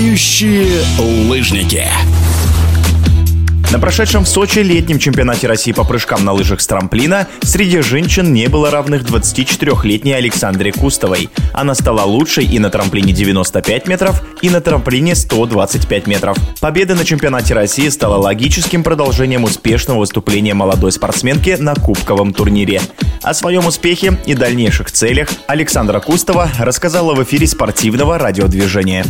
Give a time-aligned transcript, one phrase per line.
[0.00, 0.82] Летающие
[1.28, 1.84] лыжники.
[3.70, 8.32] На прошедшем в Сочи летнем чемпионате России по прыжкам на лыжах с трамплина среди женщин
[8.32, 11.28] не было равных 24-летней Александре Кустовой.
[11.52, 16.38] Она стала лучшей и на трамплине 95 метров, и на трамплине 125 метров.
[16.60, 22.80] Победа на чемпионате России стала логическим продолжением успешного выступления молодой спортсменки на кубковом турнире.
[23.22, 29.04] О своем успехе и дальнейших целях Александра Кустова рассказала в эфире спортивного радиодвижения.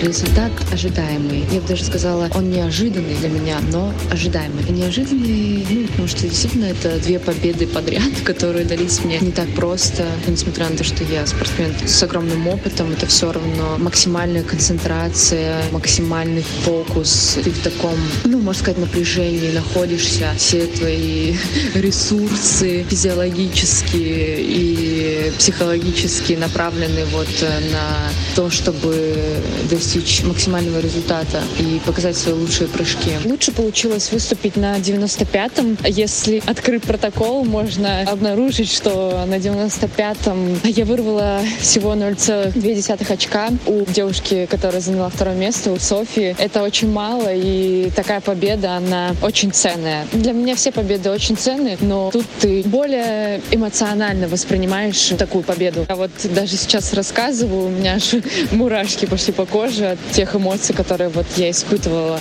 [0.00, 1.44] Результат ожидаемый.
[1.50, 4.64] Я бы даже сказала, он неожиданный для меня, но ожидаемый.
[4.68, 9.48] И неожиданный, ну, потому что действительно это две победы подряд, которые дались мне не так
[9.54, 10.06] просто.
[10.26, 16.44] Несмотря на то, что я спортсмен с огромным опытом, это все равно максимальная концентрация, максимальный
[16.64, 17.38] фокус.
[17.42, 20.30] Ты в таком, ну, можно сказать, напряжении находишься.
[20.36, 21.36] Все твои
[21.74, 27.28] ресурсы физиологические и психологически направлены вот
[27.72, 33.12] на то, чтобы достичь максимального результата и показать свои лучшие прыжки.
[33.24, 35.78] Лучше получилось выступить на 95-м.
[35.86, 44.46] Если открыть протокол, можно обнаружить, что на 95-м я вырвала всего 0,2 очка у девушки,
[44.50, 46.36] которая заняла второе место, у Софии.
[46.38, 50.06] Это очень мало, и такая победа, она очень ценная.
[50.12, 55.86] Для меня все победы очень ценные, но тут ты более эмоционально воспринимаешь такую победу.
[55.88, 58.14] А вот даже сейчас рассказываю, у меня аж
[58.50, 62.18] мурашки пошли по коже, кожи от тех эмоций, которые вот я испытывала.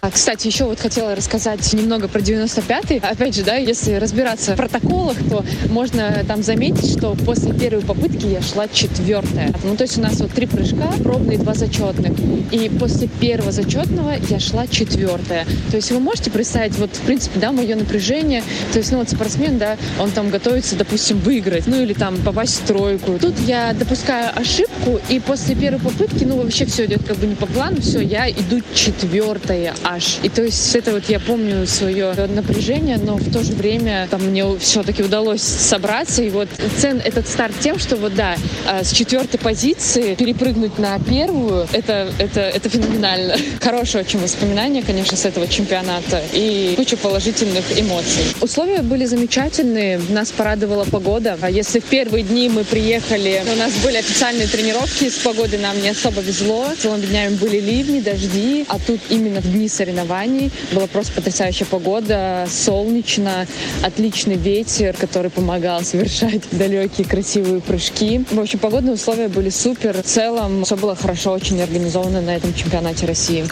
[0.00, 2.98] А, кстати, еще вот хотела рассказать немного про 95-й.
[2.98, 8.26] Опять же, да, если разбираться в протоколах, то можно там заметить, что после первой попытки
[8.26, 9.52] я шла четвертая.
[9.64, 12.12] Ну, то есть у нас вот три прыжка, пробные, два зачетных.
[12.52, 15.44] И после первого зачетного я шла четвертая.
[15.70, 18.44] То есть вы можете представить, вот, в принципе, да, мое напряжение.
[18.72, 22.60] То есть, ну, вот спортсмен, да, он там готовится, допустим, выиграть, ну, или там попасть
[22.60, 23.18] в тройку.
[23.20, 27.34] Тут я допускаю ошибку, и после первой попытки, ну, вообще все идет как бы не
[27.34, 30.18] по плану, все, я иду четвертая аж.
[30.22, 34.22] И то есть это вот я помню свое напряжение, но в то же время там
[34.22, 36.22] мне все-таки удалось собраться.
[36.22, 40.98] И вот цен этот старт тем, что вот да, а, с четвертой позиции перепрыгнуть на
[40.98, 43.36] первую, это, это, это феноменально.
[43.60, 48.24] Хорошее очень воспоминание, конечно, с этого чемпионата и куча положительных эмоций.
[48.40, 51.38] Условия были замечательные, нас порадовала погода.
[51.40, 55.80] А если в первые дни мы приехали, у нас были официальные тренировки с погодой, нам
[55.80, 56.66] не особо везло.
[56.78, 60.50] Целыми днями были ливни, дожди, а тут именно в дни соревнований.
[60.72, 63.46] Была просто потрясающая погода, солнечно,
[63.82, 68.24] отличный ветер, который помогал совершать далекие красивые прыжки.
[68.30, 70.02] В общем, погодные условия были супер.
[70.02, 73.44] В целом все было хорошо, очень организовано на этом чемпионате России.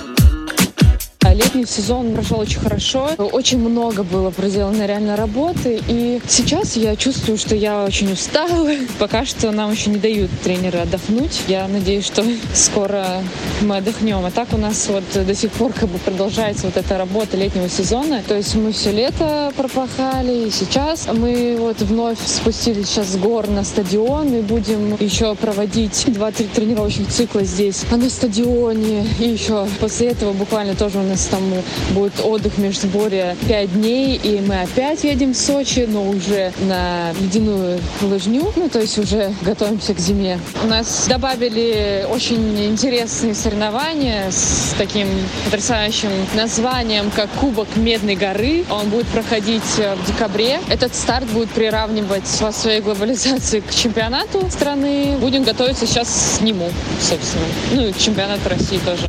[1.57, 3.09] Летний сезон прошел очень хорошо.
[3.17, 5.81] Очень много было проделано реально работы.
[5.89, 8.69] И сейчас я чувствую, что я очень устала.
[8.99, 11.45] Пока что нам еще не дают тренеры отдохнуть.
[11.49, 12.23] Я надеюсь, что
[12.53, 13.23] скоро
[13.63, 14.23] мы отдохнем.
[14.27, 17.71] А так у нас вот до сих пор как бы продолжается вот эта работа летнего
[17.71, 18.23] сезона.
[18.29, 20.49] То есть мы все лето пропахали.
[20.49, 26.05] И сейчас мы вот вновь спустились сейчас с гор на стадион и будем еще проводить
[26.09, 29.07] два-три тренировочных цикла здесь, а на стадионе.
[29.21, 31.46] И еще после этого буквально тоже у нас там
[31.91, 37.13] будет отдых между сборе 5 дней, и мы опять едем в Сочи, но уже на
[37.21, 40.39] ледяную лыжню, ну, то есть уже готовимся к зиме.
[40.63, 45.09] У нас добавили очень интересные соревнования с таким
[45.45, 48.65] потрясающим названием, как Кубок Медной горы.
[48.71, 50.61] Он будет проходить в декабре.
[50.69, 55.17] Этот старт будет приравнивать по своей глобализации к чемпионату страны.
[55.21, 56.71] Будем готовиться сейчас к нему,
[57.01, 57.45] собственно.
[57.73, 59.09] Ну и к чемпионату России тоже.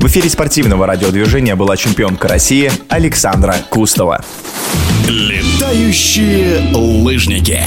[0.00, 4.24] В эфире спортивного радиодвижения была чемпионка России Александра Кустова.
[5.06, 7.60] Летающие лыжники.